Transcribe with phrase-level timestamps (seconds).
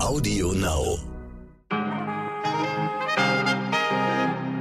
[0.00, 0.98] Audio Now.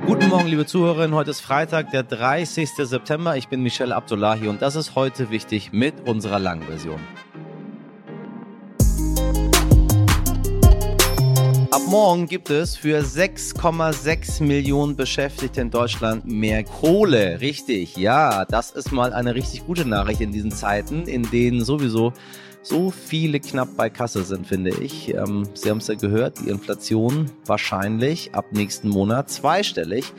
[0.07, 1.13] Guten Morgen, liebe Zuhörerinnen.
[1.13, 2.71] Heute ist Freitag, der 30.
[2.75, 3.37] September.
[3.37, 6.99] Ich bin Michelle Abdullahi und das ist heute wichtig mit unserer Langversion.
[11.69, 17.39] Ab morgen gibt es für 6,6 Millionen Beschäftigte in Deutschland mehr Kohle.
[17.41, 22.13] Richtig, ja, das ist mal eine richtig gute Nachricht in diesen Zeiten, in denen sowieso
[22.67, 25.13] so viele knapp bei Kasse sind, finde ich.
[25.13, 30.13] Ähm, Sie haben es ja gehört, die Inflation wahrscheinlich ab nächsten Monat zweistellig.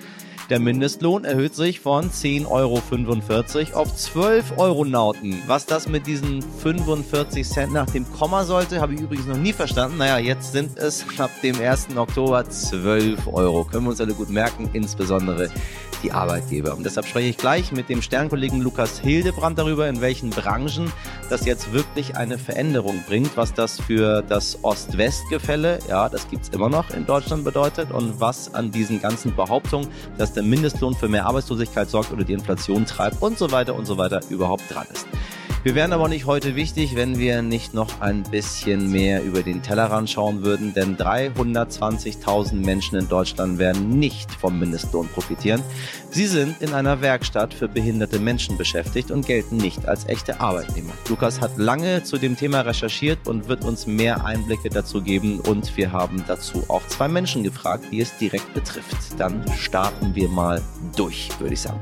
[0.50, 2.46] Der Mindestlohn erhöht sich von 10,45
[3.74, 5.42] Euro auf 12 Euro Nauten.
[5.46, 9.52] Was das mit diesen 45 Cent nach dem Komma sollte, habe ich übrigens noch nie
[9.52, 9.98] verstanden.
[9.98, 11.88] Naja, jetzt sind es ab dem 1.
[11.94, 13.64] Oktober 12 Euro.
[13.64, 15.50] Können wir uns alle gut merken, insbesondere
[16.02, 16.76] die Arbeitgeber.
[16.76, 20.92] Und deshalb spreche ich gleich mit dem Sternkollegen Lukas Hildebrand darüber, in welchen Branchen
[21.30, 26.48] das jetzt wirklich eine Veränderung bringt, was das für das Ost-West-Gefälle, ja, das gibt es
[26.50, 31.08] immer noch in Deutschland bedeutet und was an diesen ganzen Behauptungen, dass der Mindestlohn für
[31.08, 34.86] mehr Arbeitslosigkeit sorgt oder die Inflation treibt und so weiter und so weiter überhaupt dran
[34.92, 35.06] ist.
[35.64, 39.60] Wir wären aber nicht heute wichtig, wenn wir nicht noch ein bisschen mehr über den
[39.60, 45.60] Tellerrand schauen würden, denn 320.000 Menschen in Deutschland werden nicht vom Mindestlohn profitieren.
[46.10, 50.92] Sie sind in einer Werkstatt für behinderte Menschen beschäftigt und gelten nicht als echte Arbeitnehmer.
[51.08, 55.76] Lukas hat lange zu dem Thema recherchiert und wird uns mehr Einblicke dazu geben und
[55.76, 58.96] wir haben dazu auch zwei Menschen gefragt, die es direkt betrifft.
[59.18, 60.62] Dann starten wir mal
[60.94, 61.80] durch, würde ich sagen.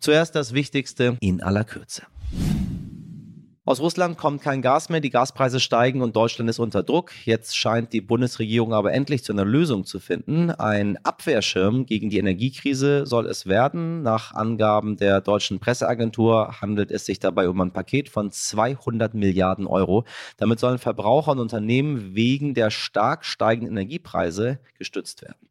[0.00, 2.04] Zuerst das Wichtigste in aller Kürze.
[3.66, 7.12] Aus Russland kommt kein Gas mehr, die Gaspreise steigen und Deutschland ist unter Druck.
[7.26, 10.50] Jetzt scheint die Bundesregierung aber endlich zu einer Lösung zu finden.
[10.50, 14.02] Ein Abwehrschirm gegen die Energiekrise soll es werden.
[14.02, 19.66] Nach Angaben der deutschen Presseagentur handelt es sich dabei um ein Paket von 200 Milliarden
[19.66, 20.06] Euro.
[20.38, 25.46] Damit sollen Verbraucher und Unternehmen wegen der stark steigenden Energiepreise gestützt werden.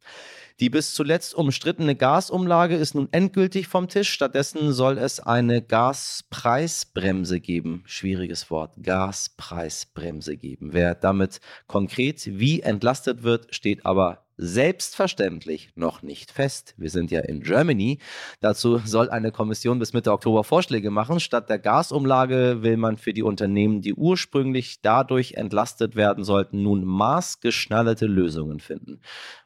[0.60, 4.12] Die bis zuletzt umstrittene Gasumlage ist nun endgültig vom Tisch.
[4.12, 7.82] Stattdessen soll es eine Gaspreisbremse geben.
[7.86, 8.74] Schwieriges Wort.
[8.82, 10.74] Gaspreisbremse geben.
[10.74, 16.74] Wer damit konkret wie entlastet wird, steht aber selbstverständlich noch nicht fest.
[16.78, 17.98] Wir sind ja in Germany.
[18.40, 21.20] Dazu soll eine Kommission bis Mitte Oktober Vorschläge machen.
[21.20, 26.84] Statt der Gasumlage will man für die Unternehmen, die ursprünglich dadurch entlastet werden sollten, nun
[26.84, 29.00] maßgeschneiderte Lösungen finden.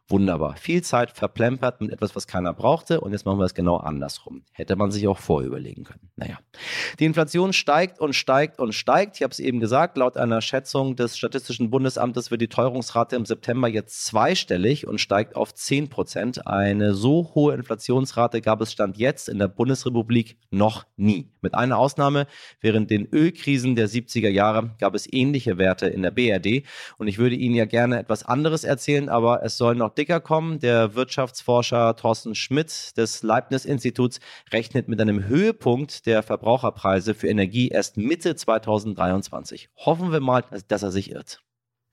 [0.06, 0.56] Wunderbar.
[0.56, 3.00] Viel Zeit verplempert mit etwas, was keiner brauchte.
[3.00, 4.44] Und jetzt machen wir es genau andersrum.
[4.52, 6.10] Hätte man sich auch vorüberlegen können.
[6.16, 6.38] Naja.
[6.98, 9.16] Die Inflation steigt und steigt und steigt.
[9.16, 13.24] Ich habe es eben gesagt, laut einer Schätzung des Statistischen Bundesamtes wird die Teuerungsrate im
[13.24, 16.46] September jetzt zweistellig und steigt auf 10 Prozent.
[16.46, 21.30] Eine so hohe Inflationsrate gab es Stand jetzt in der Bundesrepublik noch nie.
[21.40, 22.26] Mit einer Ausnahme,
[22.60, 26.64] während den Ölkrisen der 70er Jahre gab es ähnliche Werte in der BRD.
[26.98, 30.58] Und ich würde Ihnen ja gerne etwas anderes erzählen, aber es soll noch dicker kommen.
[30.58, 34.20] Der Wirtschaftsforscher Thorsten Schmidt des Leibniz-Instituts
[34.52, 39.68] rechnet mit einem Höhepunkt der Verbraucherpreise für Energie erst Mitte 2023.
[39.76, 41.44] Hoffen wir mal, dass er sich irrt.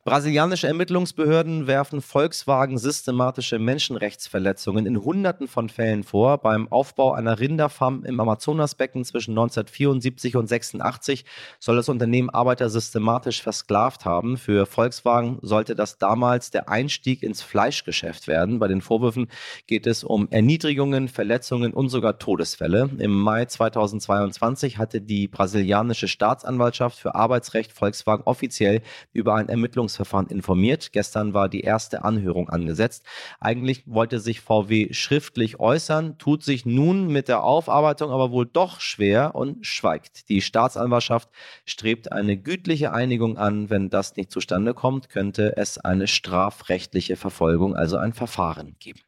[0.04, 6.40] Brasilianische Ermittlungsbehörden werfen Volkswagen systematische Menschenrechtsverletzungen in Hunderten von Fällen vor.
[6.40, 11.24] Beim Aufbau einer Rinderfarm im Amazonasbecken zwischen 1974 und 86
[11.60, 14.38] soll das Unternehmen Arbeiter systematisch versklavt haben.
[14.38, 18.58] Für Volkswagen sollte das damals der Einstieg ins Fleischgeschäft werden.
[18.58, 19.28] Bei den Vorwürfen
[19.68, 22.90] geht es um Erniedrigungen, Verletzungen und sogar Todesfälle.
[22.98, 28.82] Im Mai 2022 hatte die brasilianische Staatsanwaltschaft für Arbeitsrecht Volkswagen offiziell
[29.14, 30.92] über ein Ermittlungs Ermittlungsverfahren informiert.
[30.92, 33.04] Gestern war die erste Anhörung angesetzt.
[33.40, 38.80] Eigentlich wollte sich VW schriftlich äußern, tut sich nun mit der Aufarbeitung aber wohl doch
[38.80, 40.30] schwer und schweigt.
[40.30, 41.30] Die Staatsanwaltschaft
[41.66, 43.70] strebt eine gütliche Einigung an.
[43.70, 49.02] Wenn das nicht zustande kommt, könnte es eine strafrechtliche Verfolgung, also ein Verfahren geben.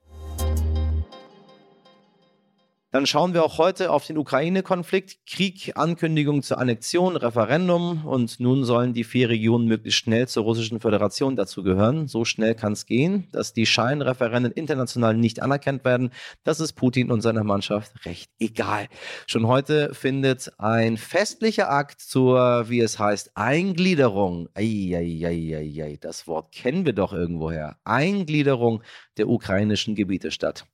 [2.93, 5.25] Dann schauen wir auch heute auf den Ukraine-Konflikt.
[5.25, 10.79] Krieg, Ankündigung zur Annexion, Referendum und nun sollen die vier Regionen möglichst schnell zur Russischen
[10.79, 12.07] Föderation dazugehören.
[12.07, 16.11] So schnell kann es gehen, dass die Scheinreferenden international nicht anerkannt werden.
[16.43, 18.87] Das ist Putin und seiner Mannschaft recht egal.
[19.25, 24.49] Schon heute findet ein festlicher Akt zur, wie es heißt, Eingliederung.
[24.53, 27.75] Eieieiei, das Wort kennen wir doch irgendwoher.
[27.85, 28.83] Eingliederung
[29.17, 30.67] der ukrainischen Gebiete statt.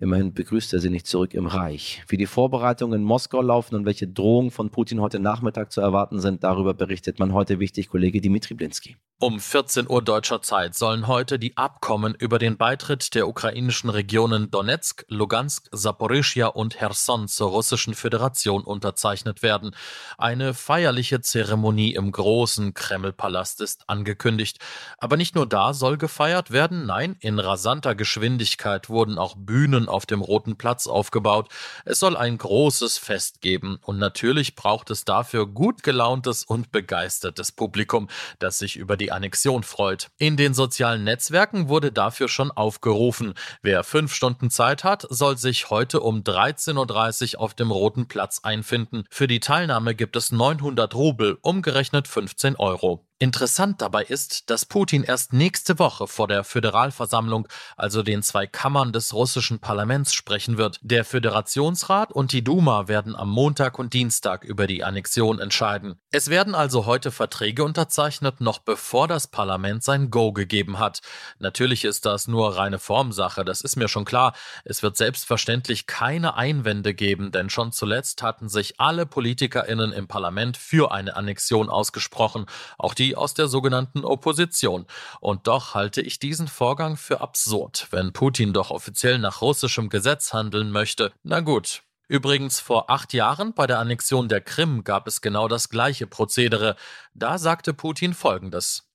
[0.00, 2.04] Immerhin begrüßt er sie nicht zurück im Reich.
[2.06, 6.20] Wie die Vorbereitungen in Moskau laufen und welche Drohungen von Putin heute Nachmittag zu erwarten
[6.20, 8.96] sind, darüber berichtet man heute wichtig Kollege Dimitri Blinski.
[9.20, 14.52] Um 14 Uhr deutscher Zeit sollen heute die Abkommen über den Beitritt der ukrainischen Regionen
[14.52, 19.74] Donetsk, Lugansk, Saporischia und Cherson zur russischen Föderation unterzeichnet werden.
[20.18, 24.60] Eine feierliche Zeremonie im großen Kremlpalast ist angekündigt.
[24.98, 30.06] Aber nicht nur da soll gefeiert werden, nein, in rasanter Geschwindigkeit wurden auch Bühnen auf
[30.06, 31.48] dem Roten Platz aufgebaut.
[31.84, 37.52] Es soll ein großes Fest geben und natürlich braucht es dafür gut gelauntes und begeistertes
[37.52, 38.08] Publikum,
[38.38, 40.10] das sich über die Annexion freut.
[40.18, 43.34] In den sozialen Netzwerken wurde dafür schon aufgerufen.
[43.62, 48.40] Wer fünf Stunden Zeit hat, soll sich heute um 13.30 Uhr auf dem Roten Platz
[48.42, 49.04] einfinden.
[49.10, 53.07] Für die Teilnahme gibt es 900 Rubel, umgerechnet 15 Euro.
[53.20, 58.92] Interessant dabei ist, dass Putin erst nächste Woche vor der Föderalversammlung, also den zwei Kammern
[58.92, 60.78] des russischen Parlaments, sprechen wird.
[60.82, 65.96] Der Föderationsrat und die Duma werden am Montag und Dienstag über die Annexion entscheiden.
[66.12, 71.00] Es werden also heute Verträge unterzeichnet, noch bevor das Parlament sein Go gegeben hat.
[71.40, 74.32] Natürlich ist das nur reine Formsache, das ist mir schon klar.
[74.64, 80.56] Es wird selbstverständlich keine Einwände geben, denn schon zuletzt hatten sich alle PolitikerInnen im Parlament
[80.56, 82.46] für eine Annexion ausgesprochen.
[82.78, 84.86] Auch die aus der sogenannten Opposition.
[85.20, 90.32] Und doch halte ich diesen Vorgang für absurd, wenn Putin doch offiziell nach russischem Gesetz
[90.32, 91.12] handeln möchte.
[91.22, 95.68] Na gut, Übrigens, vor acht Jahren bei der Annexion der Krim gab es genau das
[95.68, 96.74] gleiche Prozedere.
[97.12, 98.87] Da sagte Putin Folgendes.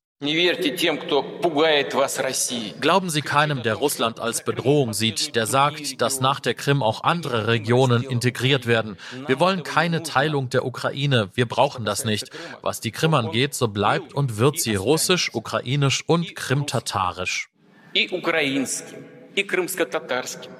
[2.81, 7.05] Glauben Sie keinem, der Russland als Bedrohung sieht, der sagt, dass nach der Krim auch
[7.05, 8.97] andere Regionen integriert werden.
[9.29, 12.31] Wir wollen keine Teilung der Ukraine, wir brauchen das nicht.
[12.63, 17.49] Was die Krim angeht, so bleibt und wird sie russisch, ukrainisch und krimtatarisch.
[17.95, 19.05] И украинским,
[19.37, 20.51] и крымско-татарским.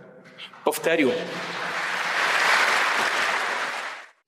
[0.65, 1.13] Повторю,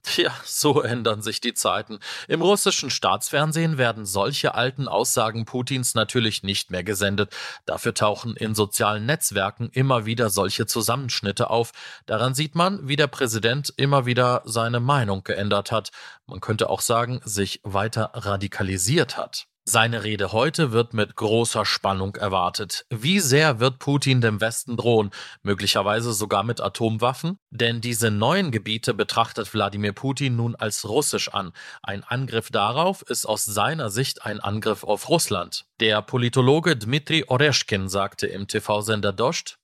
[0.06, 2.00] Tja, so ändern sich die Zeiten.
[2.28, 7.36] Im russischen Staatsfernsehen werden solche alten Aussagen Putins natürlich nicht mehr gesendet.
[7.66, 11.72] Dafür tauchen in sozialen Netzwerken immer wieder solche Zusammenschnitte auf.
[12.06, 15.92] Daran sieht man, wie der Präsident immer wieder seine Meinung geändert hat.
[16.28, 19.48] Man könnte auch sagen, sich weiter radikalisiert hat.
[19.67, 22.85] Seine Rede heute wird mit großer Spannung erwartet.
[22.91, 25.09] Wie sehr wird Putin dem Westen drohen?
[25.41, 27.39] Möglicherweise sogar mit Atomwaffen?
[27.50, 31.51] Denn diese neuen Gebiete betrachtet Wladimir Putin nun als russisch an.
[31.81, 35.65] Ein Angriff darauf ist aus seiner Sicht ein Angriff auf Russland.
[35.79, 39.57] Der Politologe Dmitri Oreschkin sagte im TV-Sender Dost,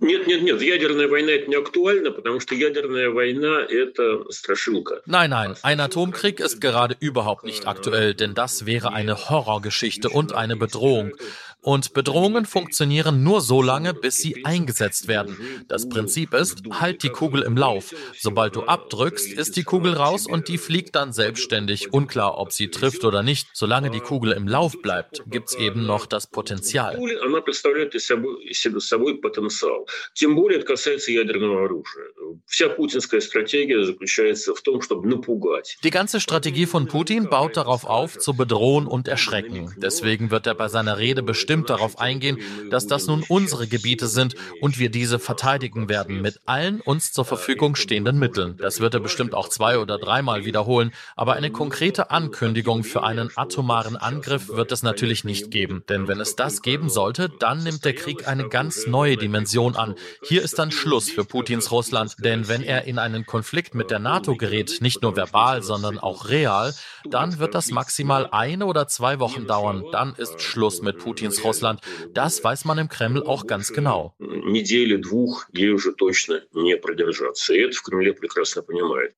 [0.00, 5.00] Нет, нет, нет, ядерная война это не актуально, потому что ядерная война это страшилка.
[5.06, 10.34] Nein, nein, ein Atomkrieg ist gerade überhaupt nicht aktuell, denn das wäre eine Horrorgeschichte und
[10.34, 11.12] eine Bedrohung.
[11.60, 15.36] Und Bedrohungen funktionieren nur so lange, bis sie eingesetzt werden.
[15.68, 17.94] Das Prinzip ist, halt die Kugel im Lauf.
[18.18, 21.92] Sobald du abdrückst, ist die Kugel raus und die fliegt dann selbstständig.
[21.92, 23.48] Unklar, ob sie trifft oder nicht.
[23.54, 26.98] Solange die Kugel im Lauf bleibt, gibt's eben noch das Potenzial.
[30.14, 32.04] Тем более это касается ядерного оружия.
[32.46, 35.76] Вся путинская стратегия заключается в том, чтобы напугать.
[35.82, 39.74] Die ganze Strategie von Putin baut darauf auf, zu bedrohen und erschrecken.
[39.76, 42.37] Deswegen wird er bei seiner Rede bestimmt darauf eingehen,
[42.69, 47.25] dass das nun unsere Gebiete sind und wir diese verteidigen werden mit allen uns zur
[47.25, 48.57] Verfügung stehenden Mitteln.
[48.57, 53.31] Das wird er bestimmt auch zwei oder dreimal wiederholen, aber eine konkrete Ankündigung für einen
[53.35, 55.83] atomaren Angriff wird es natürlich nicht geben.
[55.89, 59.95] Denn wenn es das geben sollte, dann nimmt der Krieg eine ganz neue Dimension an.
[60.23, 63.99] Hier ist dann Schluss für Putins Russland, denn wenn er in einen Konflikt mit der
[63.99, 66.73] NATO gerät, nicht nur verbal, sondern auch real,
[67.05, 69.83] dann wird das maximal eine oder zwei Wochen dauern.
[69.91, 71.81] Dann ist Schluss mit Putins Russland.
[72.13, 74.15] Das weiß man im Kreml auch ganz genau.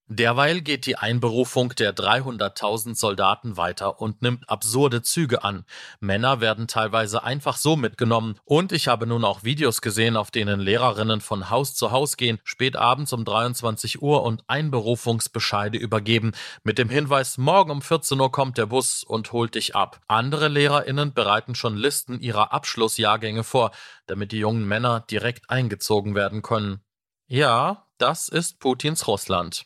[0.08, 5.66] Derweil geht die Einberufung der 300.000 Soldaten weiter und nimmt absurde Züge an.
[6.00, 10.60] Männer werden teilweise einfach so mitgenommen und ich habe nun auch Videos gesehen, auf denen
[10.60, 16.32] Lehrerinnen von Haus zu Haus gehen, spät abends um 23 Uhr und Einberufungsbescheide übergeben,
[16.64, 20.02] mit dem Hinweis, morgen um 14 Uhr kommt der Bus und holt dich ab.
[20.08, 23.72] Andere Lehrerinnen bereiten schon Listen ihrer Abschlussjahrgänge vor,
[24.06, 26.82] damit die jungen Männer direkt eingezogen werden können.
[27.28, 29.66] Ja, das ist Putins Russland.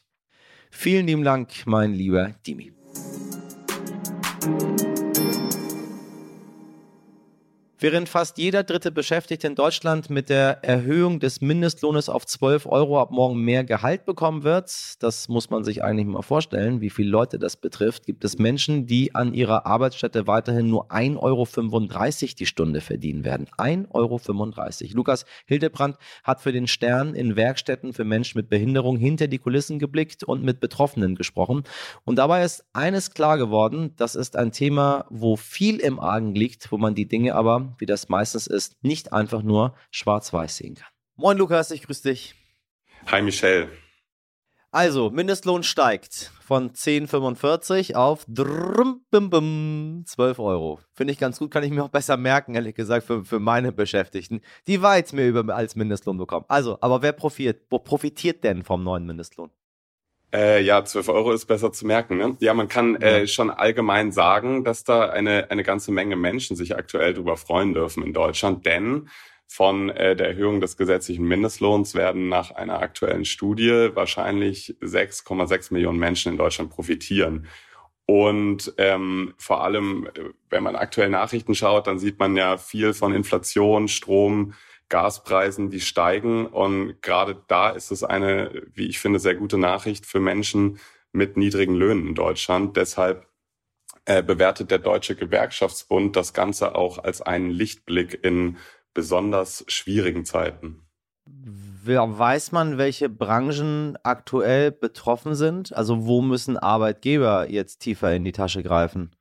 [0.69, 2.73] Vielen lieben Dank, mein lieber Dimi.
[7.85, 12.99] Während fast jeder dritte Beschäftigte in Deutschland mit der Erhöhung des Mindestlohnes auf 12 Euro
[12.99, 14.73] ab morgen mehr Gehalt bekommen wird,
[15.03, 18.87] das muss man sich eigentlich mal vorstellen, wie viele Leute das betrifft, gibt es Menschen,
[18.87, 21.47] die an ihrer Arbeitsstätte weiterhin nur 1,35 Euro
[22.39, 23.45] die Stunde verdienen werden.
[23.59, 24.95] 1,35 Euro.
[24.95, 29.77] Lukas Hildebrand hat für den Stern in Werkstätten für Menschen mit Behinderung hinter die Kulissen
[29.77, 31.61] geblickt und mit Betroffenen gesprochen.
[32.03, 36.71] Und dabei ist eines klar geworden, das ist ein Thema, wo viel im Argen liegt,
[36.71, 40.89] wo man die Dinge aber wie das meistens ist, nicht einfach nur schwarz-weiß sehen kann.
[41.15, 42.36] Moin Lukas, ich grüße dich.
[43.08, 43.70] Hi Michelle.
[44.75, 50.82] Also, Mindestlohn steigt von 10,45 auf 12 Euro.
[50.91, 53.72] Finde ich ganz gut, kann ich mir auch besser merken, ehrlich gesagt, für, für meine
[53.72, 56.46] Beschäftigten, die weit mehr über als Mindestlohn bekommen.
[56.50, 59.50] Also, aber wer profitiert, profitiert denn vom neuen Mindestlohn?
[60.35, 62.17] Äh, ja, 12 Euro ist besser zu merken.
[62.17, 62.35] Ne?
[62.41, 66.75] Ja, man kann äh, schon allgemein sagen, dass da eine, eine ganze Menge Menschen sich
[66.75, 69.07] aktuell darüber freuen dürfen in Deutschland, denn
[69.47, 75.99] von äh, der Erhöhung des gesetzlichen Mindestlohns werden nach einer aktuellen Studie wahrscheinlich 6,6 Millionen
[75.99, 77.47] Menschen in Deutschland profitieren.
[78.05, 82.93] Und ähm, vor allem, äh, wenn man aktuell Nachrichten schaut, dann sieht man ja viel
[82.93, 84.53] von Inflation, Strom,
[84.89, 86.47] Gaspreisen, die steigen.
[86.47, 90.79] Und gerade da ist es eine, wie ich finde, sehr gute Nachricht für Menschen
[91.11, 92.77] mit niedrigen Löhnen in Deutschland.
[92.77, 93.27] Deshalb
[94.05, 98.57] äh, bewertet der Deutsche Gewerkschaftsbund das Ganze auch als einen Lichtblick in
[98.93, 100.81] besonders schwierigen Zeiten.
[101.87, 105.75] Weiß man, welche Branchen aktuell betroffen sind?
[105.75, 109.11] Also wo müssen Arbeitgeber jetzt tiefer in die Tasche greifen?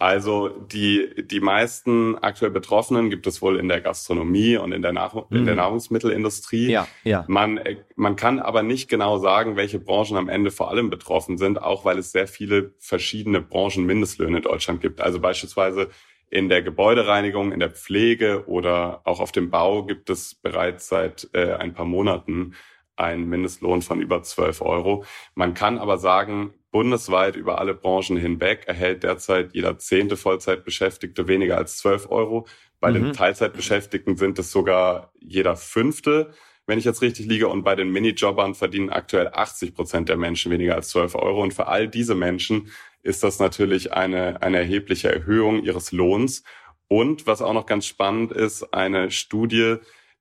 [0.00, 4.92] Also die, die meisten aktuell Betroffenen gibt es wohl in der Gastronomie und in der,
[4.92, 5.38] Nahrung, mhm.
[5.38, 5.58] in der mhm.
[5.58, 6.70] Nahrungsmittelindustrie.
[6.70, 7.24] Ja, ja.
[7.26, 7.58] Man,
[7.96, 11.84] man kann aber nicht genau sagen, welche Branchen am Ende vor allem betroffen sind, auch
[11.84, 15.00] weil es sehr viele verschiedene Branchenmindestlöhne in Deutschland gibt.
[15.00, 15.90] Also beispielsweise
[16.30, 21.28] in der Gebäudereinigung, in der Pflege oder auch auf dem Bau gibt es bereits seit
[21.32, 22.54] äh, ein paar Monaten
[22.94, 25.04] einen Mindestlohn von über 12 Euro.
[25.34, 31.56] Man kann aber sagen, bundesweit über alle Branchen hinweg erhält derzeit jeder zehnte Vollzeitbeschäftigte weniger
[31.56, 32.46] als 12 Euro.
[32.80, 32.94] Bei mhm.
[32.94, 36.30] den Teilzeitbeschäftigten sind es sogar jeder fünfte,
[36.66, 37.48] wenn ich jetzt richtig liege.
[37.48, 41.42] Und bei den Minijobbern verdienen aktuell 80 Prozent der Menschen weniger als 12 Euro.
[41.42, 42.70] Und für all diese Menschen
[43.02, 46.44] ist das natürlich eine, eine erhebliche Erhöhung ihres Lohns.
[46.88, 49.76] Und was auch noch ganz spannend ist, eine Studie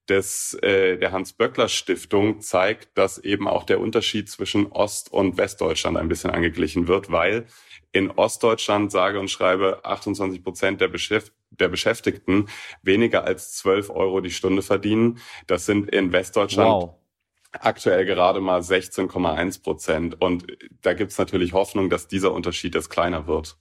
[0.10, 6.08] des, äh, der Hans-Böckler-Stiftung zeigt, dass eben auch der Unterschied zwischen Ost- und Westdeutschland ein
[6.08, 7.48] bisschen angeglichen wird, weil
[7.92, 12.48] in Ostdeutschland sage und schreibe 28 Prozent der, Beschäft der Beschäftigten
[12.84, 15.20] weniger als 12 Euro die Stunde verdienen.
[15.48, 16.96] Das sind in Westdeutschland wow.
[17.54, 20.22] aktuell gerade mal 16,1 Prozent.
[20.22, 20.46] Und
[20.82, 23.58] da gibt's natürlich Hoffnung, dass dieser Unterschied jetzt kleiner wird.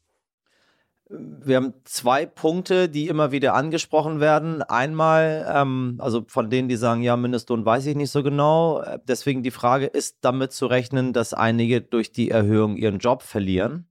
[1.08, 4.62] Wir haben zwei Punkte, die immer wieder angesprochen werden.
[4.62, 8.82] Einmal, ähm, also von denen, die sagen, ja, Mindestlohn weiß ich nicht so genau.
[9.06, 13.88] Deswegen die Frage, ist damit zu rechnen, dass einige durch die Erhöhung ihren Job verlieren?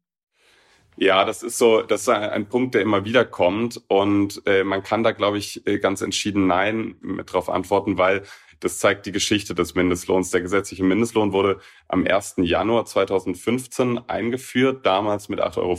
[0.97, 3.81] Ja, das ist so, das ist ein Punkt, der immer wieder kommt.
[3.87, 8.23] Und äh, man kann da, glaube ich, äh, ganz entschieden Nein mit drauf antworten, weil
[8.59, 10.31] das zeigt die Geschichte des Mindestlohns.
[10.31, 12.35] Der gesetzliche Mindestlohn wurde am 1.
[12.37, 15.75] Januar 2015 eingeführt, damals mit 8,50 Euro.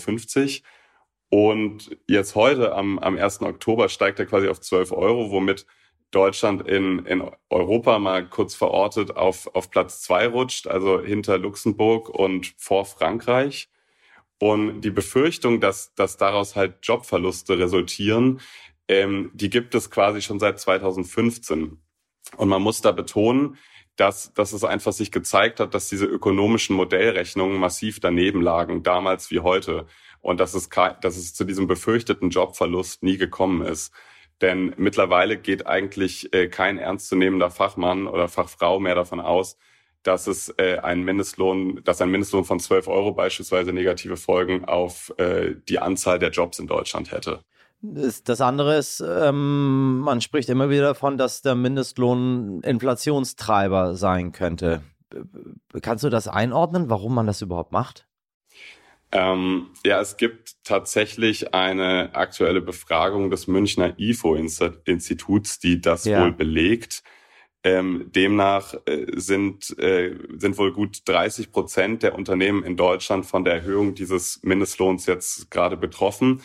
[1.29, 3.43] Und jetzt heute, am, am 1.
[3.43, 5.67] Oktober, steigt er quasi auf 12 Euro, womit
[6.13, 12.09] Deutschland in, in Europa mal kurz verortet auf, auf Platz zwei rutscht, also hinter Luxemburg
[12.09, 13.69] und vor Frankreich.
[14.39, 18.41] Und die Befürchtung, dass, dass daraus halt Jobverluste resultieren,
[18.89, 21.79] ähm, die gibt es quasi schon seit 2015.
[22.37, 23.57] Und man muss da betonen,
[23.97, 29.31] dass, dass es einfach sich gezeigt hat, dass diese ökonomischen Modellrechnungen massiv daneben lagen, damals
[29.31, 29.87] wie heute
[30.27, 33.93] und dass es, dass es zu diesem befürchteten Jobverlust nie gekommen ist.
[34.41, 39.57] Denn mittlerweile geht eigentlich äh, kein ernstzunehmender Fachmann oder Fachfrau mehr davon aus,
[40.03, 45.15] dass es äh, ein Mindestlohn, dass ein Mindestlohn von 12 Euro beispielsweise negative Folgen auf
[45.17, 47.45] äh, die Anzahl der Jobs in Deutschland hätte.
[47.81, 54.83] Das andere ist, ähm, man spricht immer wieder davon, dass der Mindestlohn Inflationstreiber sein könnte.
[55.83, 58.09] Kannst du das einordnen, warum man das überhaupt macht?
[59.13, 66.23] Ähm, ja, es gibt tatsächlich eine aktuelle Befragung des Münchner IFO-Instituts, die das ja.
[66.23, 67.03] wohl belegt.
[67.63, 73.45] Ähm, demnach äh, sind, äh, sind wohl gut 30 Prozent der Unternehmen in Deutschland von
[73.45, 76.43] der Erhöhung dieses Mindestlohns jetzt gerade betroffen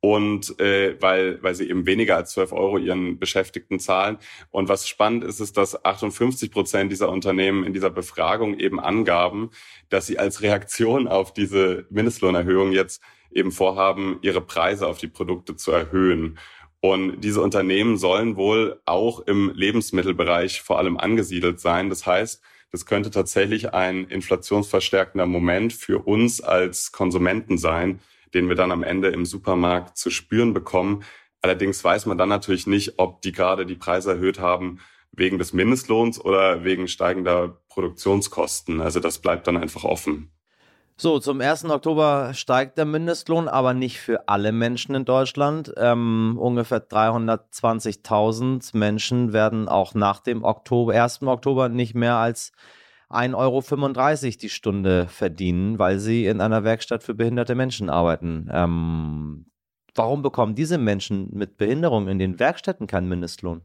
[0.00, 4.18] und äh, weil, weil sie eben weniger als 12 Euro ihren Beschäftigten zahlen.
[4.50, 9.50] Und was spannend ist, ist, dass 58 Prozent dieser Unternehmen in dieser Befragung eben angaben,
[9.90, 15.54] dass sie als Reaktion auf diese Mindestlohnerhöhung jetzt eben vorhaben, ihre Preise auf die Produkte
[15.54, 16.38] zu erhöhen.
[16.80, 21.90] Und diese Unternehmen sollen wohl auch im Lebensmittelbereich vor allem angesiedelt sein.
[21.90, 22.42] Das heißt,
[22.72, 28.00] das könnte tatsächlich ein inflationsverstärkender Moment für uns als Konsumenten sein,
[28.34, 31.04] den wir dann am Ende im Supermarkt zu spüren bekommen.
[31.42, 34.80] Allerdings weiß man dann natürlich nicht, ob die gerade die Preise erhöht haben
[35.12, 38.80] wegen des Mindestlohns oder wegen steigender Produktionskosten.
[38.80, 40.30] Also das bleibt dann einfach offen.
[40.96, 41.64] So, zum 1.
[41.64, 45.72] Oktober steigt der Mindestlohn, aber nicht für alle Menschen in Deutschland.
[45.78, 51.22] Ähm, ungefähr 320.000 Menschen werden auch nach dem Oktober, 1.
[51.22, 52.52] Oktober nicht mehr als
[53.10, 53.34] 1,35
[54.26, 58.48] Euro die Stunde verdienen, weil sie in einer Werkstatt für behinderte Menschen arbeiten.
[58.52, 59.46] Ähm,
[59.94, 63.62] warum bekommen diese Menschen mit Behinderung in den Werkstätten keinen Mindestlohn?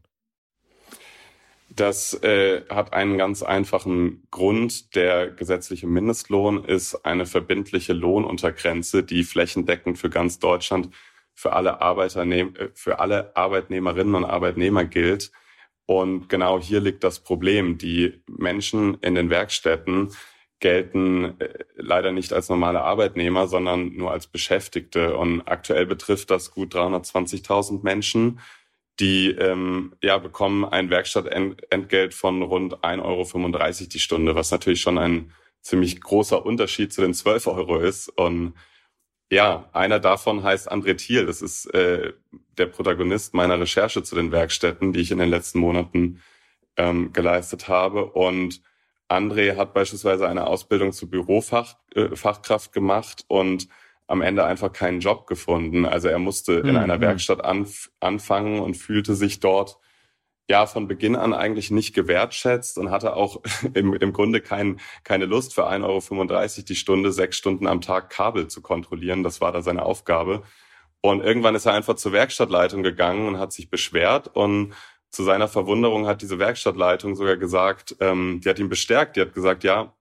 [1.68, 4.94] Das äh, hat einen ganz einfachen Grund.
[4.94, 10.90] Der gesetzliche Mindestlohn ist eine verbindliche Lohnuntergrenze, die flächendeckend für ganz Deutschland
[11.34, 15.32] für alle, Arbeiternehm äh, für alle Arbeitnehmerinnen und Arbeitnehmer gilt.
[15.86, 17.78] Und genau hier liegt das Problem.
[17.78, 20.10] Die Menschen in den Werkstätten
[20.58, 25.16] gelten äh, leider nicht als normale Arbeitnehmer, sondern nur als Beschäftigte.
[25.16, 28.40] Und aktuell betrifft das gut 320.000 Menschen
[29.00, 34.98] die ähm, ja, bekommen ein Werkstattentgelt von rund 1,35 Euro die Stunde, was natürlich schon
[34.98, 38.08] ein ziemlich großer Unterschied zu den 12 Euro ist.
[38.08, 38.54] Und
[39.30, 41.26] ja, einer davon heißt André Thiel.
[41.26, 42.12] Das ist äh,
[42.58, 46.22] der Protagonist meiner Recherche zu den Werkstätten, die ich in den letzten Monaten
[46.76, 48.06] ähm, geleistet habe.
[48.06, 48.62] Und
[49.08, 53.68] André hat beispielsweise eine Ausbildung zur Bürofachkraft äh, gemacht und
[54.08, 55.84] am Ende einfach keinen Job gefunden.
[55.84, 56.76] Also er musste in mhm.
[56.76, 59.78] einer Werkstatt anf anfangen und fühlte sich dort
[60.48, 63.40] ja von Beginn an eigentlich nicht gewertschätzt und hatte auch
[63.74, 68.10] im, im Grunde kein, keine Lust für 1,35 Euro die Stunde, sechs Stunden am Tag
[68.10, 69.22] Kabel zu kontrollieren.
[69.22, 70.42] Das war da seine Aufgabe.
[71.00, 74.74] Und irgendwann ist er einfach zur Werkstattleitung gegangen und hat sich beschwert und
[75.10, 79.32] zu seiner Verwunderung hat diese Werkstattleitung sogar gesagt, ähm, die hat ihn bestärkt, die hat
[79.32, 79.94] gesagt, ja,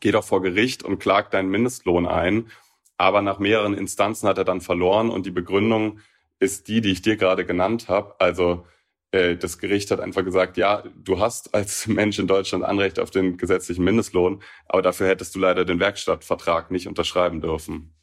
[0.00, 2.50] geh doch vor Gericht und klag deinen Mindestlohn ein.
[2.96, 6.00] Aber nach mehreren Instanzen hat er dann verloren und die Begründung
[6.38, 8.14] ist die, die ich dir gerade genannt habe.
[8.18, 8.66] Also
[9.12, 13.36] das Gericht hat einfach gesagt, ja, du hast als Mensch in Deutschland Anrecht auf den
[13.36, 17.94] gesetzlichen Mindestlohn, aber dafür hättest du leider den Werkstattvertrag nicht unterschreiben dürfen.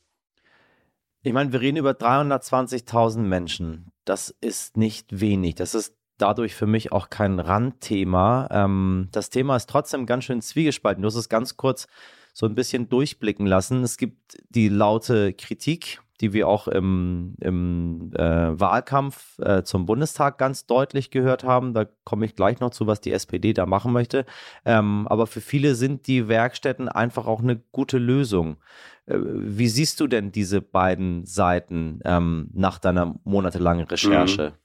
[1.21, 3.91] Ich meine, wir reden über 320.000 Menschen.
[4.03, 5.55] Das ist nicht wenig.
[5.55, 8.49] Das ist dadurch für mich auch kein Randthema.
[8.51, 11.01] Ähm, das Thema ist trotzdem ganz schön zwiegespalten.
[11.01, 11.87] Du hast es ganz kurz
[12.33, 13.83] so ein bisschen durchblicken lassen.
[13.83, 20.37] Es gibt die laute Kritik, die wir auch im, im äh, Wahlkampf äh, zum Bundestag
[20.37, 21.73] ganz deutlich gehört haben.
[21.73, 24.25] Da komme ich gleich noch zu, was die SPD da machen möchte.
[24.65, 28.57] Ähm, aber für viele sind die Werkstätten einfach auch eine gute Lösung.
[29.05, 34.51] Äh, wie siehst du denn diese beiden Seiten ähm, nach deiner monatelangen Recherche?
[34.51, 34.62] Mhm.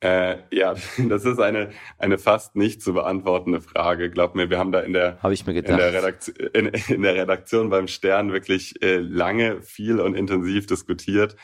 [0.00, 0.74] Äh, ja,
[1.08, 4.10] das ist eine, eine fast nicht zu beantwortende Frage.
[4.10, 5.72] Glaub mir, wir haben da in der, Hab ich mir gedacht.
[5.72, 10.66] In, der Redaktion, in, in der Redaktion beim Stern wirklich äh, lange, viel und intensiv
[10.66, 11.36] diskutiert.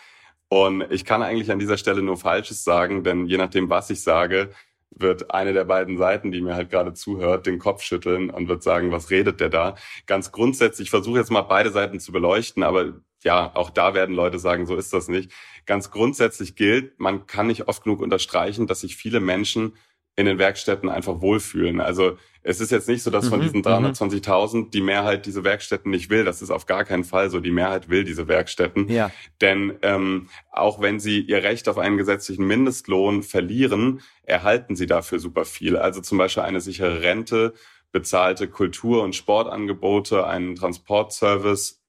[0.49, 4.03] Und ich kann eigentlich an dieser Stelle nur Falsches sagen, denn je nachdem, was ich
[4.03, 4.51] sage,
[4.91, 8.63] wird eine der beiden Seiten, die mir halt gerade zuhört, den Kopf schütteln und wird
[8.63, 9.75] sagen, was redet der da?
[10.07, 14.15] Ganz grundsätzlich, ich versuche jetzt mal beide Seiten zu beleuchten, aber ja, auch da werden
[14.15, 15.33] Leute sagen, so ist das nicht.
[15.67, 19.73] Ganz grundsätzlich gilt, man kann nicht oft genug unterstreichen, dass sich viele Menschen
[20.17, 21.81] in den Werkstätten einfach wohlfühlen.
[21.81, 24.71] Also es ist jetzt nicht so, dass von mhm, diesen 320.000 mhm.
[24.71, 26.25] die Mehrheit diese Werkstätten nicht will.
[26.25, 27.41] Das ist auf gar keinen Fall so.
[27.41, 28.89] Die Mehrheit will diese Werkstätten.
[28.89, 29.11] Ja.
[29.41, 35.19] Denn ähm, auch wenn sie ihr Recht auf einen gesetzlichen Mindestlohn verlieren, erhalten sie dafür
[35.19, 35.77] super viel.
[35.77, 37.55] Also zum Beispiel eine sichere Rente,
[37.91, 41.84] bezahlte Kultur- und Sportangebote, einen Transportservice,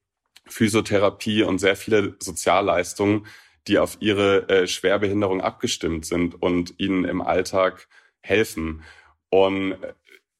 [0.47, 3.25] Physiotherapie und sehr viele Sozialleistungen,
[3.67, 7.88] die auf ihre äh, Schwerbehinderung abgestimmt sind und ihnen im Alltag
[8.21, 8.84] helfen.
[9.29, 9.93] Und äh,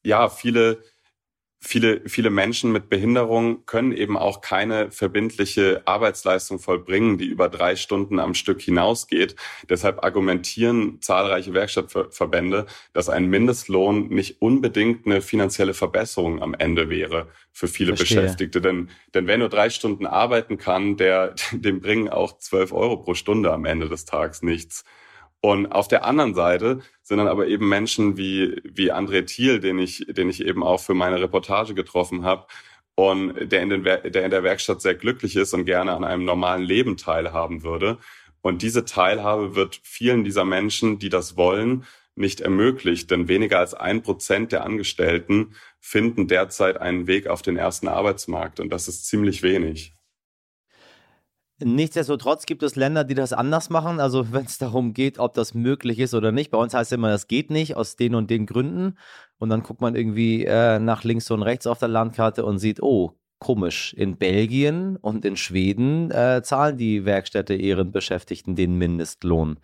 [0.04, 0.82] ja, viele
[1.60, 7.76] viele, viele Menschen mit Behinderung können eben auch keine verbindliche Arbeitsleistung vollbringen, die über drei
[7.76, 9.36] Stunden am Stück hinausgeht.
[9.68, 17.28] Deshalb argumentieren zahlreiche Werkstattverbände, dass ein Mindestlohn nicht unbedingt eine finanzielle Verbesserung am Ende wäre
[17.52, 18.20] für viele Verstehe.
[18.20, 18.60] Beschäftigte.
[18.60, 23.14] Denn, denn wer nur drei Stunden arbeiten kann, der, dem bringen auch zwölf Euro pro
[23.14, 24.84] Stunde am Ende des Tages nichts.
[25.40, 29.78] Und auf der anderen Seite sind dann aber eben Menschen wie, wie André Thiel, den
[29.78, 32.46] ich, den ich eben auch für meine Reportage getroffen habe
[32.96, 36.24] und der in, den, der in der Werkstatt sehr glücklich ist und gerne an einem
[36.24, 37.98] normalen Leben teilhaben würde.
[38.40, 41.84] Und diese Teilhabe wird vielen dieser Menschen, die das wollen,
[42.16, 47.56] nicht ermöglicht, denn weniger als ein Prozent der Angestellten finden derzeit einen Weg auf den
[47.56, 49.95] ersten Arbeitsmarkt und das ist ziemlich wenig.
[51.58, 54.00] Nichtsdestotrotz gibt es Länder, die das anders machen.
[54.00, 56.50] Also wenn es darum geht, ob das möglich ist oder nicht.
[56.50, 58.98] Bei uns heißt es immer, das geht nicht aus den und den Gründen.
[59.38, 62.82] Und dann guckt man irgendwie äh, nach links und rechts auf der Landkarte und sieht,
[62.82, 63.94] oh, komisch.
[63.94, 69.58] In Belgien und in Schweden äh, zahlen die Werkstätte ihren Beschäftigten den Mindestlohn.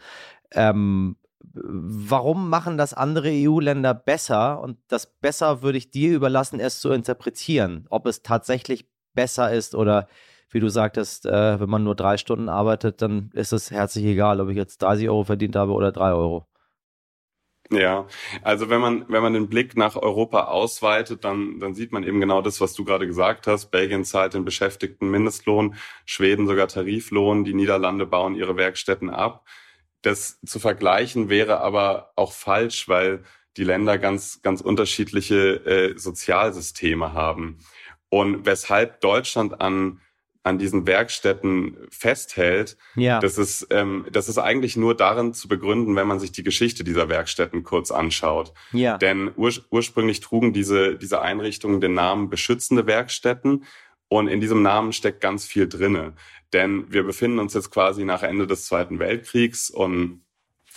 [0.52, 1.16] Ähm,
[1.54, 4.60] warum machen das andere EU-Länder besser?
[4.60, 9.74] Und das besser würde ich dir überlassen, es zu interpretieren, ob es tatsächlich besser ist
[9.74, 10.06] oder
[10.52, 14.40] wie du sagtest, äh, wenn man nur drei Stunden arbeitet, dann ist es herzlich egal,
[14.40, 16.46] ob ich jetzt 30 Euro verdient habe oder drei Euro.
[17.70, 18.06] Ja,
[18.42, 22.20] also wenn man, wenn man den Blick nach Europa ausweitet, dann, dann sieht man eben
[22.20, 23.70] genau das, was du gerade gesagt hast.
[23.70, 29.46] Belgien zahlt den Beschäftigten Mindestlohn, Schweden sogar Tariflohn, die Niederlande bauen ihre Werkstätten ab.
[30.02, 33.22] Das zu vergleichen wäre aber auch falsch, weil
[33.56, 37.58] die Länder ganz, ganz unterschiedliche äh, Sozialsysteme haben.
[38.10, 40.00] Und weshalb Deutschland an
[40.44, 43.20] an diesen Werkstätten festhält, ja.
[43.20, 46.82] das ist ähm, das ist eigentlich nur darin zu begründen, wenn man sich die Geschichte
[46.82, 48.52] dieser Werkstätten kurz anschaut.
[48.72, 48.98] Ja.
[48.98, 53.64] Denn ur ursprünglich trugen diese diese Einrichtungen den Namen beschützende Werkstätten
[54.08, 56.14] und in diesem Namen steckt ganz viel drinne.
[56.52, 60.22] Denn wir befinden uns jetzt quasi nach Ende des Zweiten Weltkriegs und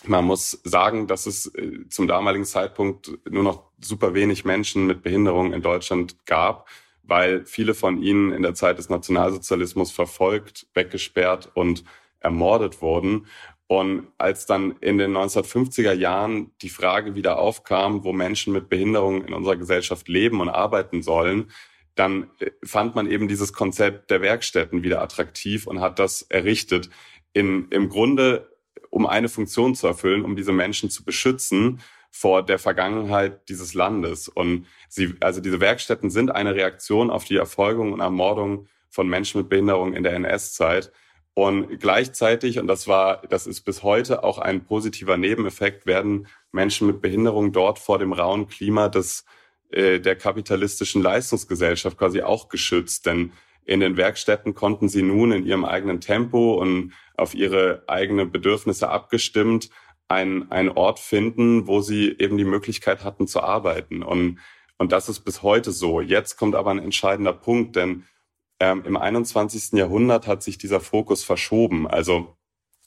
[0.06, 5.01] man muss sagen, dass es äh, zum damaligen Zeitpunkt nur noch super wenig Menschen mit
[5.01, 6.67] Behinderung in Deutschland gab
[7.08, 11.84] weil viele von ihnen in der Zeit des Nationalsozialismus verfolgt, weggesperrt und
[12.20, 13.28] ermordet wurden.
[13.68, 19.26] Und als dann in den 1950er Jahren die Frage wieder aufkam, wo Menschen mit Behinderung
[19.26, 21.52] in unserer Gesellschaft leben und arbeiten sollen,
[21.96, 26.89] dann äh, fand man eben dieses Konzept der Werkstätten wieder attraktiv und hat das errichtet.
[27.34, 28.52] In, Im Grunde,
[28.89, 31.82] um eine Funktion zu erfüllen, um diese Menschen zu beschützen
[32.15, 34.30] vor der Vergangenheit dieses Landes.
[34.30, 39.41] Und sie, also diese Werkstätten sind eine Reaktion auf die Erfolgung und Ermordung von Menschen
[39.41, 40.93] mit Behinderung in der NS-Zeit.
[41.34, 46.88] Und gleichzeitig, und das war, das ist bis heute auch ein positiver Nebeneffekt, werden Menschen
[46.88, 49.25] mit Behinderung dort vor dem rauen Klima des,
[49.69, 53.08] äh, der kapitalistischen Leistungsgesellschaft quasi auch geschützt.
[53.08, 53.34] Denn
[53.65, 58.88] in den Werkstätten konnten sie nun in ihrem eigenen Tempo und auf ihre eigenen Bedürfnisse
[58.88, 59.69] abgestimmt
[60.08, 64.04] ein, ein Ort finden, wo sie eben die Möglichkeit hatten zu arbeiten.
[64.04, 64.39] Und,
[64.78, 66.02] und das ist bis heute so.
[66.02, 68.06] Jetzt kommt aber ein entscheidender Punkt, denn
[68.60, 69.74] ähm, im 21.
[69.74, 71.88] Jahrhundert hat sich dieser Fokus verschoben.
[71.88, 72.38] Also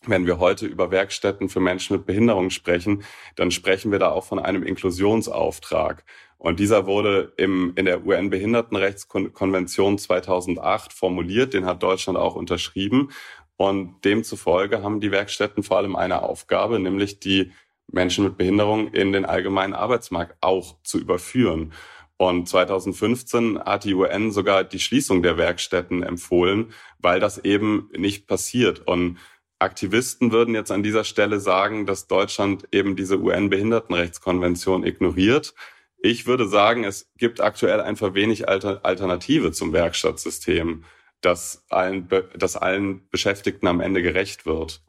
[0.06, 3.02] wenn wir heute über Werkstätten für Menschen mit Behinderung sprechen,
[3.36, 6.04] dann sprechen wir da auch von einem Inklusionsauftrag.
[6.38, 13.10] Und dieser wurde im, in der UN-Behindertenrechtskonvention 2008 formuliert, den hat Deutschland auch unterschrieben.
[13.58, 17.50] Und demzufolge haben die Werkstätten vor allem eine Aufgabe, nämlich die
[17.90, 21.72] Menschen mit Behinderung in den allgemeinen Arbeitsmarkt auch zu überführen.
[22.16, 28.28] Und 2015 hat die UN sogar die Schließung der Werkstätten empfohlen, weil das eben nicht
[28.28, 28.86] passiert.
[28.86, 29.18] Und
[29.58, 35.52] Aktivisten würden jetzt an dieser Stelle sagen, dass Deutschland eben diese UN-Behindertenrechtskonvention ignoriert.
[36.00, 40.84] Ich würde sagen, es gibt aktuell einfach wenig Alternative zum Werkstattsystem
[41.20, 44.82] dass allen, dass allen Beschäftigten am Ende gerecht wird.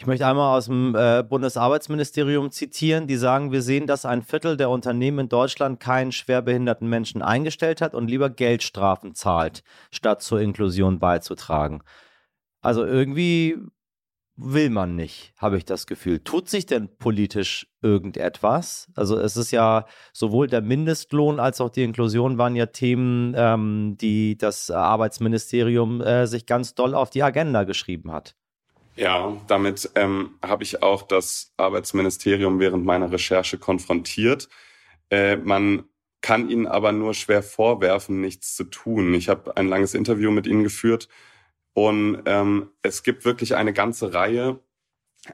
[0.00, 4.56] Ich möchte einmal aus dem äh, Bundesarbeitsministerium zitieren, die sagen, wir sehen, dass ein Viertel
[4.56, 10.40] der Unternehmen in Deutschland keinen schwerbehinderten Menschen eingestellt hat und lieber Geldstrafen zahlt, statt zur
[10.40, 11.82] Inklusion beizutragen.
[12.62, 13.58] Also irgendwie
[14.42, 16.20] will man nicht, habe ich das Gefühl.
[16.20, 18.88] Tut sich denn politisch irgendetwas?
[18.94, 23.96] Also es ist ja sowohl der Mindestlohn als auch die Inklusion waren ja Themen, ähm,
[24.00, 28.34] die das Arbeitsministerium äh, sich ganz doll auf die Agenda geschrieben hat.
[28.96, 34.48] Ja, damit ähm, habe ich auch das Arbeitsministerium während meiner Recherche konfrontiert.
[35.10, 35.84] Äh, man
[36.22, 39.14] kann ihnen aber nur schwer vorwerfen, nichts zu tun.
[39.14, 41.08] Ich habe ein langes Interview mit ihnen geführt
[41.80, 44.60] und ähm, es gibt wirklich eine ganze Reihe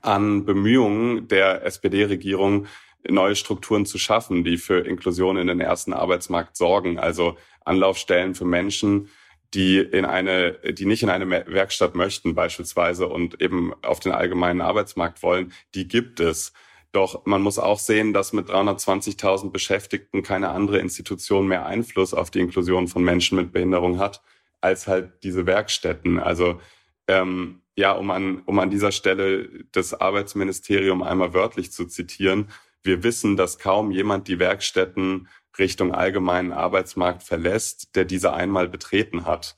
[0.03, 2.67] an Bemühungen der SPD-Regierung,
[3.09, 7.01] neue Strukturen zu schaffen, die für Inklusion in den ersten Arbeitsmarkt sorgen.
[7.01, 9.09] Also Anlaufstellen für Menschen,
[9.55, 14.61] die in eine, die nicht in eine Werkstatt möchten beispielsweise und eben auf den allgemeinen
[14.61, 16.53] Arbeitsmarkt wollen, die gibt es.
[16.93, 22.31] Doch man muss auch sehen, dass mit 320.000 Beschäftigten keine andere Institution mehr Einfluss auf
[22.31, 24.23] die Inklusion von Menschen mit Behinderung hat
[24.61, 26.19] als halt diese Werkstätten.
[26.19, 26.61] Also
[27.09, 32.49] ähm, ja, um an, um an dieser Stelle das Arbeitsministerium einmal wörtlich zu zitieren,
[32.83, 39.27] wir wissen, dass kaum jemand die Werkstätten Richtung allgemeinen Arbeitsmarkt verlässt, der diese einmal betreten
[39.27, 39.57] hat.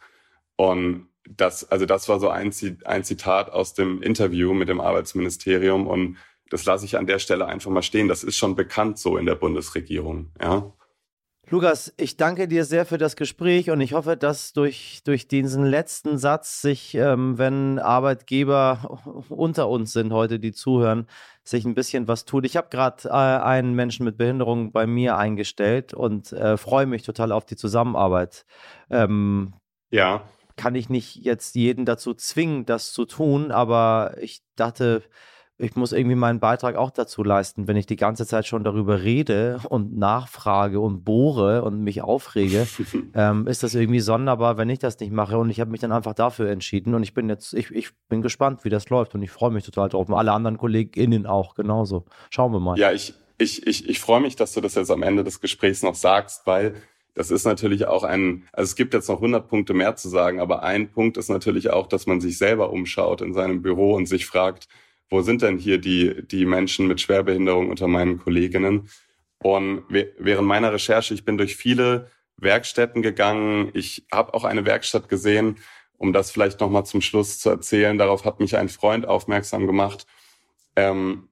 [0.57, 2.53] Und das, also das war so ein,
[2.85, 6.17] ein Zitat aus dem Interview mit dem Arbeitsministerium und
[6.51, 8.09] das lasse ich an der Stelle einfach mal stehen.
[8.09, 10.73] Das ist schon bekannt so in der Bundesregierung, ja.
[11.51, 15.65] Lukas, ich danke dir sehr für das Gespräch und ich hoffe, dass durch, durch diesen
[15.65, 21.07] letzten Satz sich, ähm, wenn Arbeitgeber unter uns sind heute, die zuhören,
[21.45, 22.45] sich ein bisschen was tut.
[22.45, 27.03] Ich habe gerade äh, einen Menschen mit Behinderung bei mir eingestellt und äh, freue mich
[27.03, 28.45] total auf die Zusammenarbeit.
[28.91, 29.55] Ähm,
[29.91, 30.25] ja.
[30.57, 35.03] Kann ich nicht jetzt jeden dazu zwingen, das zu tun, aber ich dachte,
[35.59, 39.03] ich muss irgendwie meinen Beitrag auch dazu leisten, wenn ich die ganze Zeit schon darüber
[39.03, 42.69] rede und nachfrage und bohre und mich aufrege,
[43.15, 45.37] ähm, ist das irgendwie sonderbar, wenn ich das nicht mache.
[45.37, 46.95] Und ich habe mich dann einfach dafür entschieden.
[46.95, 49.17] Und ich bin jetzt, ich, ich bin gespannt, wie das läuft.
[49.17, 50.09] Und ich freue mich total drauf.
[50.09, 52.05] Und alle anderen KollegInnen auch genauso.
[52.31, 52.79] Schauen wir mal.
[52.79, 55.83] Ja, ich, ich, ich, ich freue mich, dass du das jetzt am Ende des Gesprächs
[55.83, 56.77] noch sagst, weil
[57.15, 60.39] das ist natürlich auch ein, also es gibt jetzt noch 100 Punkte mehr zu sagen,
[60.39, 64.07] aber ein Punkt ist natürlich auch, dass man sich selber umschaut in seinem Büro und
[64.07, 64.69] sich fragt,
[65.11, 68.89] wo sind denn hier die, die Menschen mit Schwerbehinderung unter meinen Kolleginnen?
[69.41, 73.71] Und während meiner Recherche, ich bin durch viele Werkstätten gegangen.
[73.75, 75.59] Ich habe auch eine Werkstatt gesehen,
[75.97, 77.99] um das vielleicht nochmal zum Schluss zu erzählen.
[77.99, 80.07] Darauf hat mich ein Freund aufmerksam gemacht.
[80.77, 81.29] Ähm,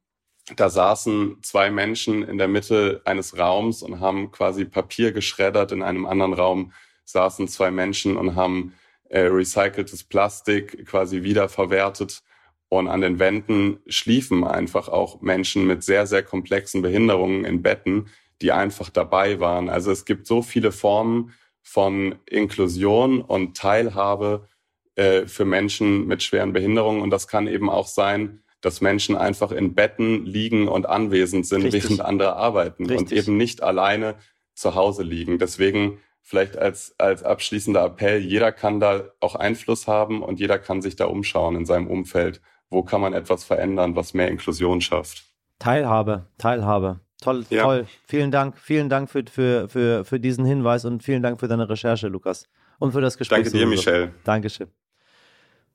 [0.55, 5.73] da saßen zwei Menschen in der Mitte eines Raums und haben quasi Papier geschreddert.
[5.73, 6.73] In einem anderen Raum
[7.05, 8.75] saßen zwei Menschen und haben
[9.09, 12.23] äh, recyceltes Plastik quasi wiederverwertet.
[12.69, 18.09] Und an den Wänden schliefen einfach auch Menschen mit sehr, sehr komplexen Behinderungen in Betten,
[18.43, 19.69] die einfach dabei waren.
[19.69, 24.49] Also es gibt so viele Formen von Inklusion und Teilhabe
[24.97, 27.03] äh, für Menschen mit schweren Behinderungen.
[27.03, 31.63] Und das kann eben auch sein, dass Menschen einfach in Betten liegen und anwesend sind,
[31.63, 31.85] Richtig.
[31.85, 32.99] während andere arbeiten Richtig.
[32.99, 34.17] und eben nicht alleine
[34.55, 35.39] zu Hause liegen.
[35.39, 40.83] Deswegen vielleicht als, als abschließender Appell, jeder kann da auch Einfluss haben und jeder kann
[40.83, 42.41] sich da umschauen in seinem Umfeld
[42.77, 45.25] wo kann man etwas verändern, was mehr Inklusion schafft.
[45.59, 47.01] Teilhabe, Teilhabe.
[47.23, 47.63] Toll, ja.
[47.63, 47.87] toll.
[48.07, 51.71] Vielen Dank, vielen Dank für, für, für, für diesen Hinweis und vielen Dank für deine
[51.71, 52.45] Recherche, Lukas.
[52.79, 53.45] Und für das Gespräch.
[53.45, 54.13] Danke dir, Michelle.
[54.25, 54.69] Dankeschön.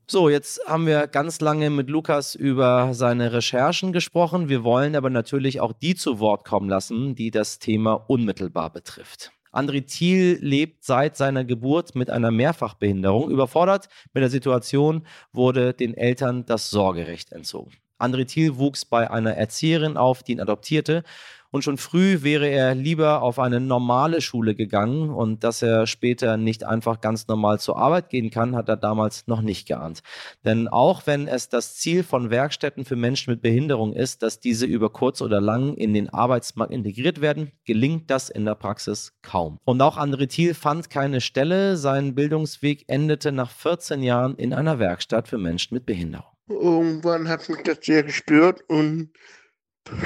[0.05, 4.47] So, jetzt haben wir ganz lange mit Lukas über seine Recherchen gesprochen.
[4.47, 9.31] Wir wollen aber natürlich auch die zu Wort kommen lassen, die das Thema unmittelbar betrifft.
[9.51, 13.29] André Thiel lebt seit seiner Geburt mit einer Mehrfachbehinderung.
[13.29, 17.71] Überfordert mit der Situation wurde den Eltern das Sorgerecht entzogen.
[17.99, 21.03] André Thiel wuchs bei einer Erzieherin auf, die ihn adoptierte
[21.51, 26.37] und schon früh wäre er lieber auf eine normale Schule gegangen und dass er später
[26.37, 30.01] nicht einfach ganz normal zur Arbeit gehen kann, hat er damals noch nicht geahnt.
[30.45, 34.65] Denn auch wenn es das Ziel von Werkstätten für Menschen mit Behinderung ist, dass diese
[34.65, 39.59] über kurz oder lang in den Arbeitsmarkt integriert werden, gelingt das in der Praxis kaum.
[39.65, 41.75] Und auch André Thiel fand keine Stelle.
[41.75, 46.31] Sein Bildungsweg endete nach 14 Jahren in einer Werkstatt für Menschen mit Behinderung.
[46.47, 49.11] Irgendwann hat mich das sehr gestört und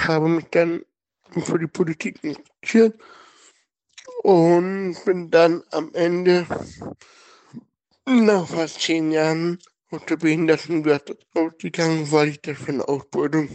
[0.08, 0.82] habe mich dann
[1.32, 3.00] für die Politik interessiert
[4.24, 6.48] und bin dann am Ende
[8.06, 9.60] nach fast zehn Jahren
[9.92, 13.50] aus der Behindertenwert ausgegangen, weil ich das für eine Ausbildung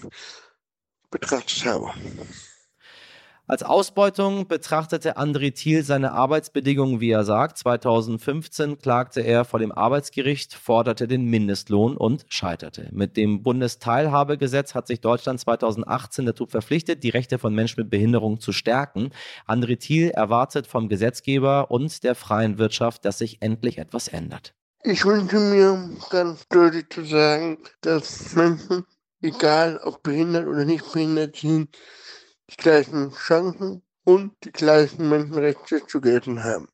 [1.10, 1.94] betrachtet habe.
[3.50, 7.58] Als Ausbeutung betrachtete André Thiel seine Arbeitsbedingungen, wie er sagt.
[7.58, 12.88] 2015 klagte er vor dem Arbeitsgericht, forderte den Mindestlohn und scheiterte.
[12.92, 18.38] Mit dem Bundesteilhabegesetz hat sich Deutschland 2018 dazu verpflichtet, die Rechte von Menschen mit Behinderung
[18.38, 19.10] zu stärken.
[19.48, 24.54] André Thiel erwartet vom Gesetzgeber und der freien Wirtschaft, dass sich endlich etwas ändert.
[24.84, 28.84] Ich wünsche mir ganz deutlich zu sagen, dass Menschen,
[29.20, 31.76] egal ob behindert oder nicht behindert sind,
[32.50, 36.68] die gleichen Chancen und die gleichen Menschenrechte zu gelten haben.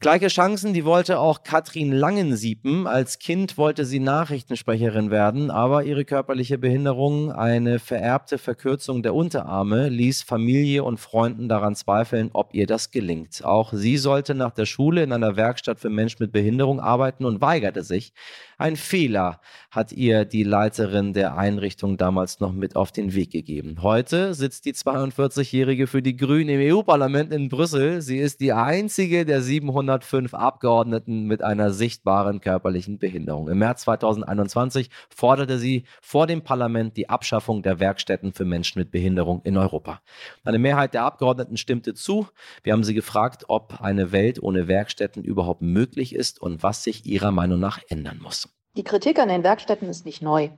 [0.00, 2.86] Gleiche Chancen, die wollte auch Katrin Langensiepen.
[2.86, 9.88] Als Kind wollte sie Nachrichtensprecherin werden, aber ihre körperliche Behinderung, eine vererbte Verkürzung der Unterarme,
[9.88, 13.44] ließ Familie und Freunden daran zweifeln, ob ihr das gelingt.
[13.44, 17.40] Auch sie sollte nach der Schule in einer Werkstatt für Menschen mit Behinderung arbeiten und
[17.40, 18.12] weigerte sich.
[18.56, 19.40] Ein Fehler
[19.72, 23.82] hat ihr die Leiterin der Einrichtung damals noch mit auf den Weg gegeben.
[23.82, 28.00] Heute sitzt die 42-Jährige für die Grünen im EU-Parlament in Brüssel.
[28.00, 29.42] Sie ist die einzige der
[29.88, 33.48] 705 Abgeordneten mit einer sichtbaren körperlichen Behinderung.
[33.48, 38.90] Im März 2021 forderte sie vor dem Parlament die Abschaffung der Werkstätten für Menschen mit
[38.90, 40.02] Behinderung in Europa.
[40.44, 42.26] Eine Mehrheit der Abgeordneten stimmte zu.
[42.62, 47.06] Wir haben sie gefragt, ob eine Welt ohne Werkstätten überhaupt möglich ist und was sich
[47.06, 48.48] ihrer Meinung nach ändern muss.
[48.76, 50.50] Die Kritik an den Werkstätten ist nicht neu.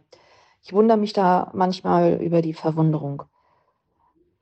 [0.63, 3.23] Ich wundere mich da manchmal über die Verwunderung.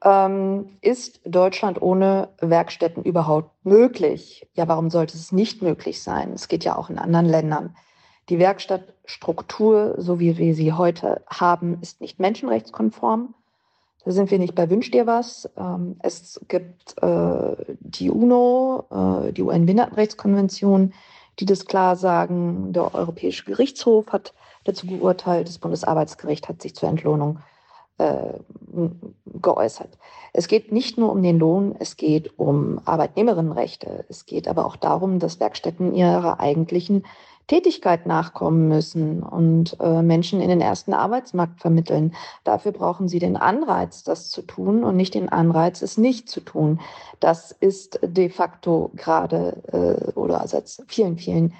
[0.04, 4.48] Ähm, ist Deutschland ohne Werkstätten überhaupt möglich?
[4.54, 6.32] Ja, warum sollte es nicht möglich sein?
[6.32, 7.76] Es geht ja auch in anderen Ländern.
[8.28, 13.34] Die Werkstattstruktur, so wie wir sie heute haben, ist nicht menschenrechtskonform.
[14.04, 15.50] Da sind wir nicht bei Wünsch dir was.
[15.56, 20.94] Ähm, es gibt äh, die UNO, äh, die UN-Behindertenrechtskonvention,
[21.40, 22.72] die das klar sagen.
[22.72, 24.32] Der Europäische Gerichtshof hat
[24.62, 25.48] dazu geurteilt.
[25.48, 27.58] Das Bundesarbeitsgericht hat sich zur Entlohnung äh,
[29.26, 29.98] geäußert.
[30.32, 34.04] Es geht nicht nur um den Lohn, es geht um Arbeitnehmerinnenrechte.
[34.08, 37.04] Es geht aber auch darum, dass Werkstätten ihrer eigentlichen
[37.48, 42.14] Tätigkeit nachkommen müssen und äh, Menschen in den ersten Arbeitsmarkt vermitteln.
[42.44, 46.40] Dafür brauchen sie den Anreiz, das zu tun und nicht den Anreiz, es nicht zu
[46.40, 46.78] tun.
[47.20, 51.54] Das ist de facto gerade äh, oder seit vielen, vielen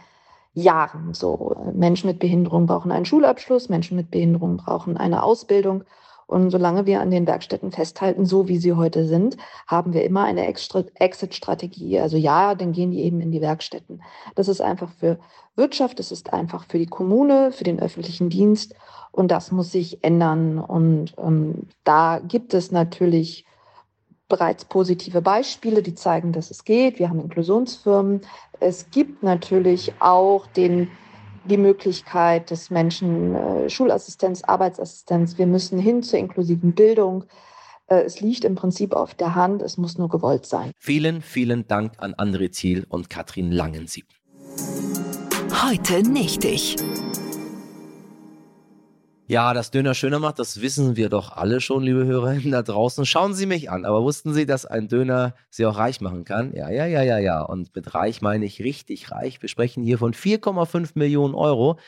[0.53, 1.57] Jahren so.
[1.73, 5.85] Menschen mit Behinderung brauchen einen Schulabschluss, Menschen mit Behinderung brauchen eine Ausbildung
[6.29, 10.25] und solange wir an den Werkstätten festhalten, so wie sie heute sind, haben wir immer
[10.25, 11.99] eine Exit-Strategie.
[11.99, 14.03] Also ja, dann gehen die eben in die Werkstätten.
[14.35, 15.19] Das ist einfach für
[15.57, 18.75] Wirtschaft, das ist einfach für die Kommune, für den öffentlichen Dienst.
[19.11, 20.59] Und das muss sich ändern.
[20.59, 23.47] Und ähm, da gibt es natürlich
[24.29, 26.99] bereits positive Beispiele, die zeigen, dass es geht.
[26.99, 28.21] Wir haben Inklusionsfirmen.
[28.61, 30.91] Es gibt natürlich auch den
[31.49, 35.39] die Möglichkeit des Menschen äh, Schulassistenz, Arbeitsassistenz.
[35.39, 37.25] Wir müssen hin zur inklusiven Bildung.
[37.87, 40.71] Äh, es liegt im Prinzip auf der Hand, es muss nur gewollt sein.
[40.79, 44.07] Vielen, vielen Dank an André Ziel und Katrin Langensieb.
[45.63, 46.77] Heute nicht ich.
[49.31, 53.05] Ja, dass Döner schöner macht, das wissen wir doch alle schon, liebe Hörerinnen da draußen.
[53.05, 53.85] Schauen Sie mich an.
[53.85, 56.55] Aber wussten Sie, dass ein Döner Sie auch reich machen kann?
[56.55, 57.43] Ja, ja, ja, ja, ja.
[57.43, 59.43] Und mit reich meine ich richtig reich.
[59.43, 61.79] Wir sprechen hier von 4,5 Millionen Euro.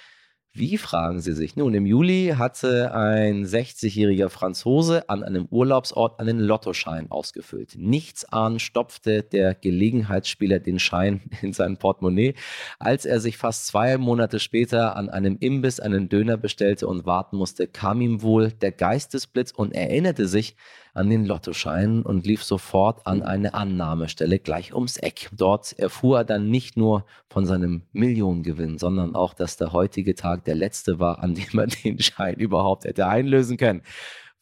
[0.53, 1.55] Wie fragen Sie sich?
[1.55, 7.77] Nun, im Juli hatte ein 60-jähriger Franzose an einem Urlaubsort einen Lottoschein ausgefüllt.
[7.79, 12.35] Nichts ahnen stopfte der Gelegenheitsspieler den Schein in sein Portemonnaie,
[12.81, 17.37] als er sich fast zwei Monate später an einem Imbiss einen Döner bestellte und warten
[17.37, 20.57] musste, kam ihm wohl der Geistesblitz und erinnerte sich,
[20.95, 25.29] an den Lottoschein und lief sofort an eine Annahmestelle gleich ums Eck.
[25.33, 30.45] Dort erfuhr er dann nicht nur von seinem Millionengewinn, sondern auch, dass der heutige Tag
[30.45, 33.83] der letzte war, an dem er den Schein überhaupt hätte einlösen können.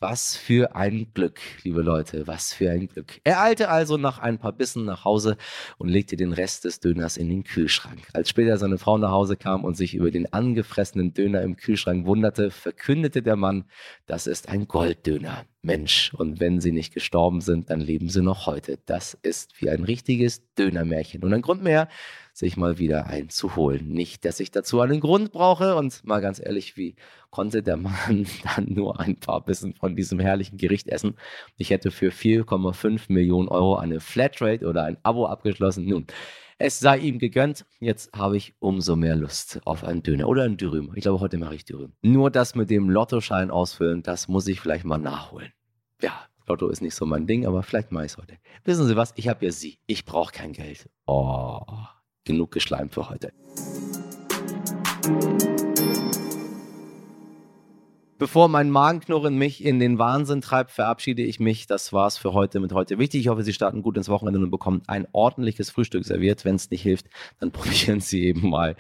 [0.01, 3.21] Was für ein Glück, liebe Leute, was für ein Glück.
[3.25, 5.37] Er eilte also nach ein paar Bissen nach Hause
[5.77, 8.07] und legte den Rest des Döners in den Kühlschrank.
[8.13, 12.07] Als später seine Frau nach Hause kam und sich über den angefressenen Döner im Kühlschrank
[12.07, 13.65] wunderte, verkündete der Mann,
[14.07, 15.47] das ist ein Golddöner.
[15.63, 18.79] Mensch, und wenn sie nicht gestorben sind, dann leben sie noch heute.
[18.87, 21.25] Das ist wie ein richtiges Dönermärchen.
[21.25, 21.89] Und ein Grund mehr,
[22.39, 23.89] sich mal wieder einzuholen.
[23.89, 26.95] Nicht, dass ich dazu einen Grund brauche und mal ganz ehrlich, wie
[27.31, 31.17] konnte der Mann dann nur ein paar Bissen von diesem herrlichen Gericht essen?
[31.57, 35.87] Ich hätte für 4,5 Millionen Euro eine Flatrate oder ein Abo abgeschlossen.
[35.87, 36.07] Nun,
[36.59, 37.67] es sei ihm gegönnt.
[37.81, 40.93] Jetzt habe ich umso mehr Lust auf einen Döner oder einen Dürüm.
[40.95, 41.93] Ich glaube, heute mache ich Dürüm.
[42.03, 45.53] Nur das mit dem Lottoschein ausfüllen, das muss ich vielleicht mal nachholen.
[46.01, 48.39] Ja, Lotto ist nicht so mein Ding, aber vielleicht mache ich es heute.
[48.65, 49.13] Wissen Sie was?
[49.17, 49.81] Ich habe ja Sie.
[49.87, 50.89] Ich brauche kein Geld.
[51.07, 51.63] Oh
[52.29, 53.33] genug geschleimt für heute.
[58.19, 61.69] Bevor mein Magenknurren mich in den Wahnsinn treibt, verabschiede ich mich.
[61.69, 63.21] Das war's für heute mit heute wichtig.
[63.21, 66.45] Ich hoffe, Sie starten gut ins Wochenende und bekommen ein ordentliches Frühstück serviert.
[66.45, 67.07] Wenn es nicht hilft,
[67.39, 68.75] dann probieren Sie eben mal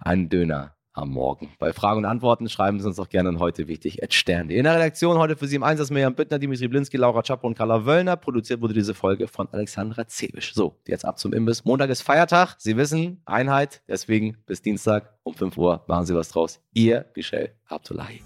[0.00, 1.50] einen Döner am Morgen.
[1.58, 4.50] Bei Fragen und Antworten schreiben Sie uns doch gerne an heute wichtig at Stern.
[4.50, 7.56] In der Redaktion heute für Sie im Einsatz Miriam Büttner, Dimitri Blinski, Laura Czapo und
[7.56, 8.16] Carla Wöllner.
[8.16, 10.54] Produziert wurde diese Folge von Alexandra Zebisch.
[10.54, 11.64] So, jetzt ab zum Imbiss.
[11.64, 12.56] Montag ist Feiertag.
[12.58, 13.82] Sie wissen, Einheit.
[13.88, 16.60] Deswegen bis Dienstag um 5 Uhr machen Sie was draus.
[16.74, 18.20] Ihr Michel Abdullahi.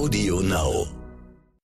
[0.00, 0.99] Audio Now.